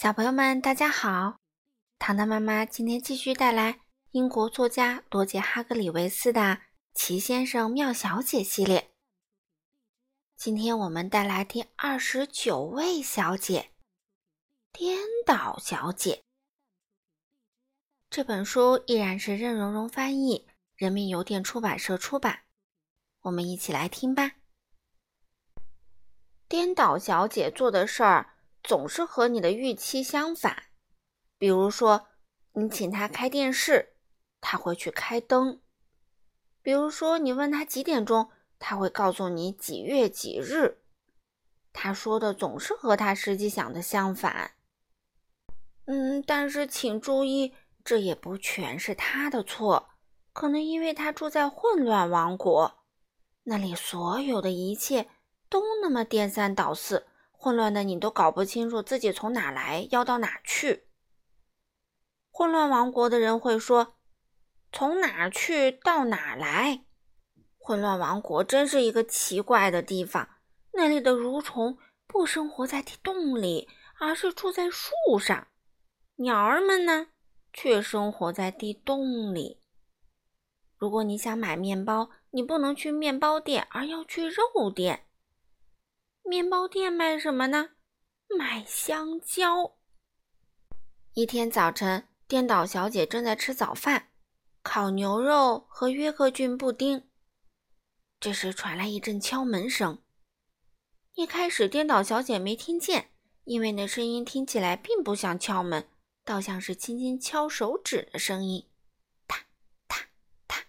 [0.00, 1.36] 小朋友们，大家好！
[1.98, 3.80] 糖糖妈妈今天继续带来
[4.12, 6.40] 英国作家罗杰·哈格里维斯的
[6.94, 8.92] 《奇先生妙小姐》系列。
[10.38, 13.72] 今天我们带来第二十九位小姐——
[14.72, 16.22] 颠倒小姐。
[18.08, 22.44] 这本书依然是任溶溶翻译，人民邮电出版社出版。
[23.20, 24.32] 我们一起来听吧。
[26.48, 28.38] 颠倒小姐做的事儿。
[28.62, 30.64] 总是和你的预期相反。
[31.38, 32.08] 比如说，
[32.52, 33.94] 你请他开电视，
[34.40, 35.60] 他会去开灯；
[36.62, 40.82] 比如说，你问他几点钟，他会告诉你几月几日。
[41.72, 44.52] 他说的总是和他实际想的相反。
[45.86, 49.90] 嗯，但是请注意，这也不全是他的错。
[50.32, 52.84] 可能因为他住在混乱王国，
[53.44, 55.08] 那里所有的一切
[55.48, 57.08] 都那么颠三倒四。
[57.42, 60.84] 混乱的你都搞不清楚自己从哪来要到哪去。
[62.30, 63.94] 混乱王国的人会说
[64.70, 66.84] ：“从哪去到哪来？”
[67.56, 70.28] 混乱王国真是一个奇怪的地方。
[70.72, 75.46] 那里的蠕虫不生活在地洞里，而是住在树上；
[76.16, 77.06] 鸟儿们呢，
[77.54, 79.62] 却生活在地洞里。
[80.76, 85.06] 如果你想买面包，你不能去面包店，而要去肉店。
[86.30, 87.70] 面包店卖什么呢？
[88.38, 89.76] 卖香蕉。
[91.14, 94.10] 一天早晨，颠倒小姐正在吃早饭，
[94.62, 97.10] 烤牛肉和约克郡布丁。
[98.20, 100.04] 这时传来一阵敲门声。
[101.14, 103.10] 一开始，颠倒小姐没听见，
[103.42, 105.88] 因为那声音听起来并不像敲门，
[106.24, 108.70] 倒像是轻轻敲手指的声音，
[109.26, 109.46] 踏
[109.88, 110.06] 踏
[110.46, 110.64] 踏。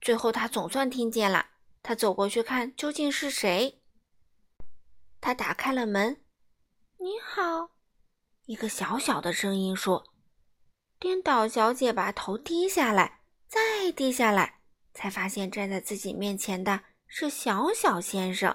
[0.00, 1.50] 最后，她总算听见了。
[1.84, 3.80] 她走过去看，究竟是谁？
[5.24, 6.22] 他打开了门。
[7.00, 7.70] “你好。”
[8.44, 10.04] 一个小小的声音说。
[10.98, 14.60] 颠倒小姐把头低下来，再低下来，
[14.92, 18.54] 才发现站在自己面前的是小小先生。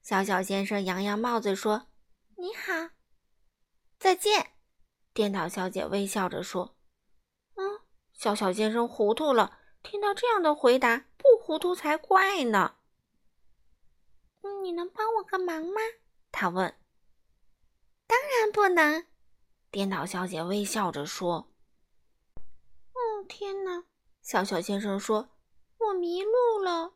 [0.00, 1.88] 小小先生扬扬帽子说
[2.38, 2.90] ：“你好，
[3.98, 4.52] 再见。”
[5.12, 6.76] 颠倒小姐微笑着说
[7.58, 7.80] ：“嗯。”
[8.14, 12.76] 小小先生糊涂了，听到这样的回答，不糊涂才怪呢。
[14.62, 15.80] 你能帮我个忙吗？
[16.30, 16.74] 他问。
[18.06, 19.06] 当然不能，
[19.70, 21.48] 颠倒小姐微笑着说。
[22.92, 23.84] 哦，天哪！
[24.22, 25.30] 小小先生说
[25.78, 26.94] ：“我迷路了。”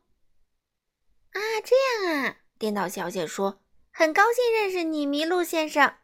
[1.33, 1.75] 啊，这
[2.05, 2.37] 样啊！
[2.57, 5.97] 颠倒小姐说：“很高兴认识你，麋鹿先生。”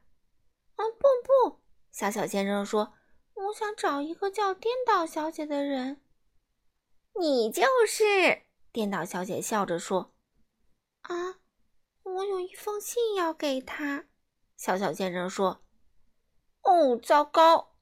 [0.75, 1.07] 嗯，不
[1.49, 1.61] 不，
[1.91, 2.93] 小小先生说
[3.35, 6.01] ：“我想找一个叫颠倒小姐的人。”
[7.19, 10.12] 你就是，颠倒小姐笑着说
[11.03, 11.39] ：“啊。”
[12.03, 14.05] 我有一封信要给他，
[14.57, 15.63] 小小先生说。
[16.61, 17.75] “哦，糟糕！”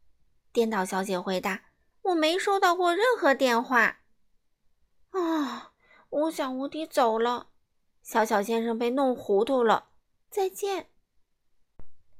[0.53, 1.63] 颠倒小姐回答
[2.03, 4.01] ，“我没收到过任何电话。”
[5.09, 5.73] 啊，
[6.09, 7.49] 我想我得走了。
[8.03, 9.89] 小小先生被弄糊涂了。
[10.29, 10.89] 再见。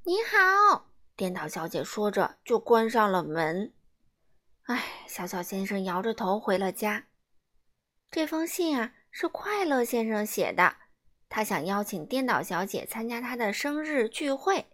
[0.04, 3.74] 你好，颠倒小姐说着就关上了门。
[4.64, 7.08] 哎，小小先生摇着头回了家。
[8.10, 10.78] 这封信啊，是快乐先生写的。
[11.34, 14.66] 他想邀请颠倒小姐参加他的生日聚会。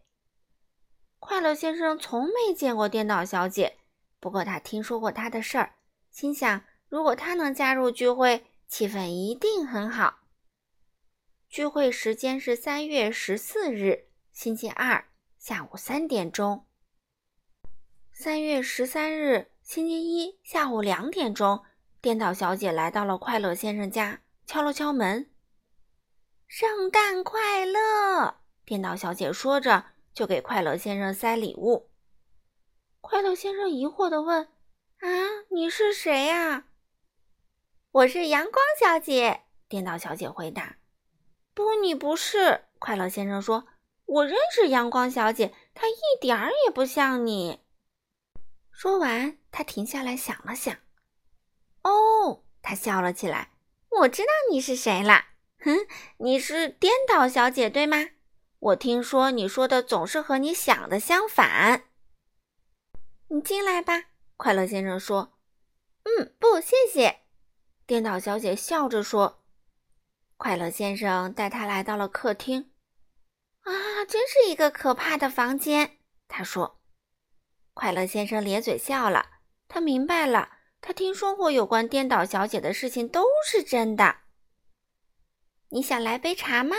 [1.20, 3.78] 快乐先生从没见过颠倒小姐，
[4.20, 5.76] 不过他听说过她的事儿，
[6.10, 10.22] 心想如果她能加入聚会，气氛一定很好。
[11.48, 15.06] 聚会时间是三月十四日，星期二
[15.38, 16.66] 下午三点钟。
[18.12, 21.64] 三月十三日，星期一下午两点钟，
[22.02, 25.30] 颠倒小姐来到了快乐先生家，敲了敲门。
[26.48, 28.38] 圣诞快乐！
[28.64, 31.92] 颠倒小姐说着，就给快乐先生塞礼物。
[33.02, 34.46] 快乐先生疑惑地问
[35.00, 35.08] ：“啊，
[35.50, 36.68] 你是谁呀
[37.92, 40.78] ？”“我是阳光小姐。”颠倒小姐回答。
[41.54, 43.68] “不，你不是。”快乐先生说。
[44.08, 47.60] “我认识阳光小姐，她一点儿也不像你。”
[48.72, 50.74] 说完，他停下来想了想。
[51.84, 53.52] “哦！”他笑了起来
[54.00, 55.26] ，“我知道你是谁了。”
[55.60, 55.88] 哼，
[56.18, 58.10] 你是颠倒小姐对吗？
[58.60, 61.84] 我听说你说的总是和你想的相反。
[63.30, 64.06] 你进来吧，
[64.36, 65.38] 快乐先生说。
[66.04, 67.20] 嗯，不，谢谢。
[67.86, 69.44] 颠倒小姐笑着说。
[70.38, 72.72] 快乐先生带她来到了客厅。
[73.62, 76.80] 啊，真是一个可怕的房间，他说。
[77.74, 79.26] 快乐先生咧嘴笑了，
[79.68, 80.50] 他明白了，
[80.82, 84.22] 他听说过有关颠倒小姐的事情都是真的。
[85.70, 86.76] 你想来杯茶吗？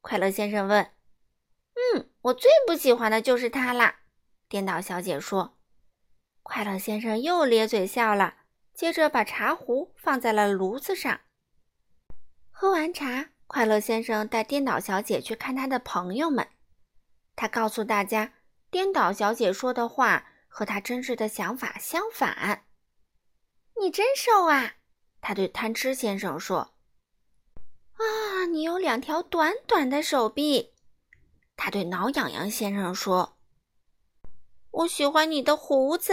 [0.00, 0.92] 快乐先生问。
[1.94, 4.00] “嗯，我最不喜欢的就是它啦。
[4.48, 5.58] 颠倒小姐说。
[6.42, 8.34] 快乐先生又咧嘴笑了，
[8.74, 11.20] 接着把茶壶放在了炉子上。
[12.50, 16.48] 喝完茶，快乐先生带颠倒小姐去看他的朋友们。
[17.36, 18.34] 他告诉大家，
[18.70, 22.64] 颠倒小姐说的话和他真实的想法相反。
[23.80, 24.76] 你真瘦啊！
[25.20, 26.75] 他对贪吃先生说。
[27.96, 30.74] 啊，你有两条短短的手臂。
[31.56, 33.38] 他对挠痒痒先生说。
[34.70, 36.12] 我喜欢你的胡子。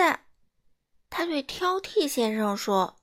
[1.10, 2.96] 他对挑剔先生说。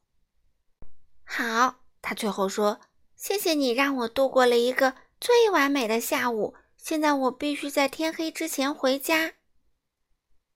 [1.25, 2.81] 好，他最后说。
[3.15, 6.55] 谢谢你让我度过了一个最完美的下午。
[6.79, 9.35] 现在我必须在天黑之前回家。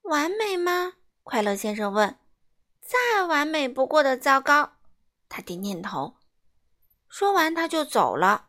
[0.00, 0.94] 完美吗？
[1.22, 2.18] 快乐先生问。
[2.80, 4.78] 再完美不过的糟糕。
[5.28, 6.16] 他点点头。
[7.16, 8.48] 说完，他就走了。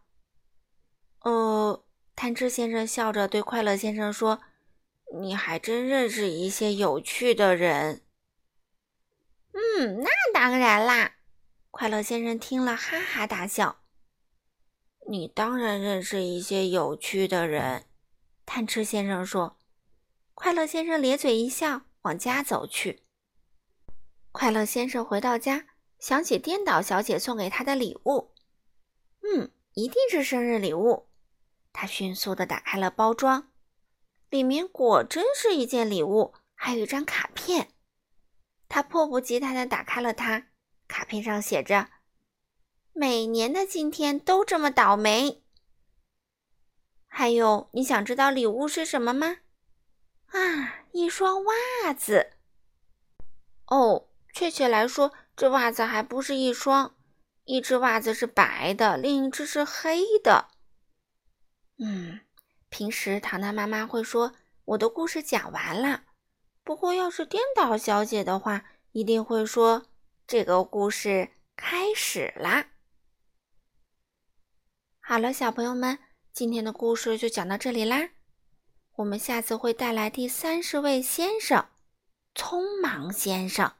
[1.19, 1.85] 呃，
[2.15, 4.41] 贪吃先生笑着对快乐先生说
[5.21, 8.01] ：“你还真认识一些有趣的人。”
[9.53, 11.17] 嗯，那当然啦。
[11.69, 13.83] 快乐先生听了，哈哈大笑。
[15.07, 17.85] 你当然认识一些有趣的人，
[18.47, 19.59] 贪吃先生说。
[20.33, 23.03] 快乐先生咧嘴一笑，往家走去。
[24.31, 25.67] 快乐先生回到家，
[25.99, 28.31] 想起颠倒小姐送给他的礼物，
[29.27, 31.07] 嗯，一定是生日礼物。
[31.73, 33.51] 他迅速的打开了包装，
[34.29, 37.69] 里面果真是一件礼物，还有一张卡片。
[38.69, 40.47] 他迫不及待的打开了它，
[40.87, 41.89] 卡片上写着。
[42.93, 45.43] 每年的今天都这么倒霉。
[47.07, 49.39] 还有，你想知道礼物是什么吗？
[50.27, 52.31] 啊，一双袜子。
[53.67, 56.94] 哦，确切来说，这袜子还不是一双，
[57.45, 60.49] 一只袜子是白的，另一只是黑的。
[61.77, 62.21] 嗯，
[62.69, 64.33] 平时糖糖妈妈会说
[64.65, 66.03] 我的故事讲完了，
[66.63, 69.85] 不过要是颠倒小姐的话，一定会说
[70.25, 72.71] 这个故事开始啦。
[74.99, 75.99] 好了，小朋友们，
[76.33, 78.09] 今天的故事就讲到这里啦。
[78.95, 81.67] 我们下次会带来第三十位先生——
[82.33, 83.73] 匆忙先生。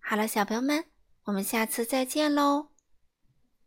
[0.00, 0.86] 好了，小朋友们，
[1.28, 2.68] 我们下次再见喽。